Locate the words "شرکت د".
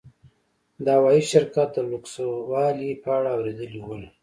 1.31-1.77